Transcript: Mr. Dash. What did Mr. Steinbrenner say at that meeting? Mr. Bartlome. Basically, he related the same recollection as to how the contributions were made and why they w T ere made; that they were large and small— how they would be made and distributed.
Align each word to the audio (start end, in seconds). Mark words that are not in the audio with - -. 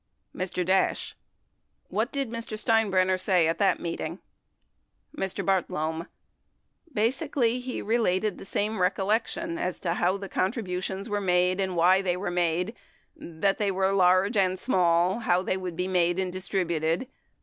Mr. 0.35 0.65
Dash. 0.65 1.15
What 1.89 2.11
did 2.11 2.31
Mr. 2.31 2.57
Steinbrenner 2.57 3.19
say 3.19 3.47
at 3.47 3.59
that 3.59 3.79
meeting? 3.79 4.17
Mr. 5.15 5.45
Bartlome. 5.45 6.07
Basically, 6.91 7.59
he 7.59 7.83
related 7.83 8.39
the 8.39 8.45
same 8.47 8.81
recollection 8.81 9.59
as 9.59 9.79
to 9.81 9.93
how 9.93 10.17
the 10.17 10.27
contributions 10.27 11.07
were 11.07 11.21
made 11.21 11.59
and 11.61 11.75
why 11.75 12.01
they 12.01 12.13
w 12.13 12.25
T 12.25 12.25
ere 12.25 12.33
made; 12.33 12.75
that 13.15 13.59
they 13.59 13.69
were 13.69 13.93
large 13.93 14.35
and 14.35 14.57
small— 14.57 15.19
how 15.19 15.43
they 15.43 15.55
would 15.55 15.75
be 15.75 15.87
made 15.87 16.17
and 16.17 16.33
distributed. 16.33 17.07